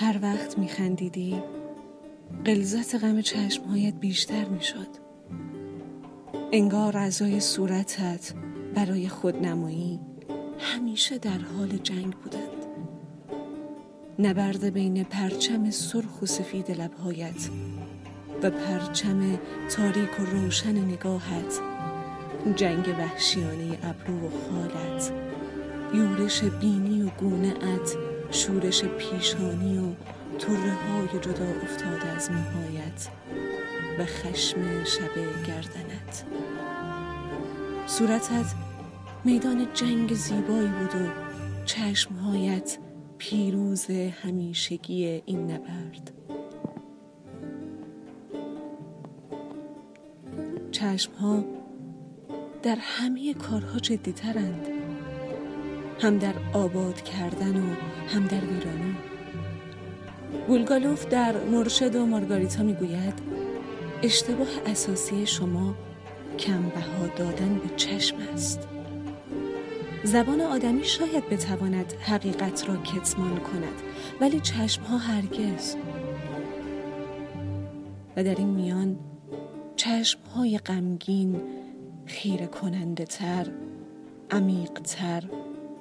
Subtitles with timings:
[0.00, 1.42] هر وقت میخندیدی
[2.44, 4.88] قلزت غم چشمهایت بیشتر می‌شد.
[6.52, 8.32] انگار اعضای صورتت
[8.74, 10.00] برای خودنمایی
[10.58, 12.66] همیشه در حال جنگ بودند.
[14.18, 17.48] نبرد بین پرچم سرخ و سفید لبهایت
[18.42, 19.38] و پرچم
[19.70, 21.60] تاریک و روشن نگاهت
[22.56, 25.12] جنگ وحشیانه ابرو و خالت
[25.94, 29.92] یورش بینی و گونه ات شورش پیشانی و
[30.38, 33.08] طره های جدا افتاده از موهایت
[33.98, 35.14] و خشم شب
[35.46, 36.24] گردنت.
[37.86, 38.54] صورتت
[39.24, 41.08] میدان جنگ زیبایی بود و
[41.64, 42.78] چشمهایت
[43.18, 43.86] پیروز
[44.22, 46.12] همیشگی این نبرد.
[50.70, 51.44] چشمها
[52.62, 54.77] در همه کارها جدیترند
[56.00, 57.74] هم در آباد کردن و
[58.08, 58.96] هم در ویرانی
[60.46, 63.14] بولگالوف در مرشد و مارگاریتا می‌گوید
[64.02, 65.74] اشتباه اساسی شما
[66.38, 68.68] کم بها دادن به چشم است.
[70.04, 73.82] زبان آدمی شاید بتواند حقیقت را کتمان کند
[74.20, 75.76] ولی چشم ها هرگز.
[78.16, 78.98] و در این میان
[79.76, 81.40] چشم های غمگین
[82.06, 83.46] خیره کننده تر
[84.30, 85.22] عمیق تر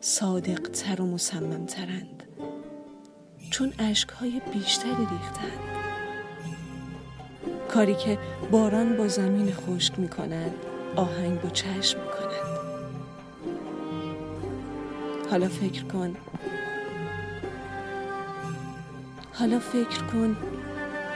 [0.00, 2.22] صادق تر و مصمم ترند
[3.50, 5.58] چون عشق های بیشتری ریختند
[7.68, 8.18] کاری که
[8.50, 10.54] باران با زمین خشک می کند
[10.96, 12.48] آهنگ با چشم می کند
[15.30, 16.16] حالا فکر کن.
[19.32, 20.36] حالا فکر کن.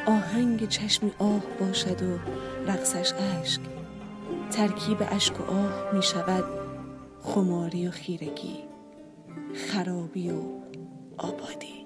[0.07, 2.19] آهنگ چشمی آه باشد و
[2.67, 3.61] رقصش اشک.
[4.51, 6.45] ترکیب اشک و آه می شود
[7.23, 8.72] خماری و خیرگی.
[9.55, 10.43] خرابی و
[11.19, 11.82] آبادی.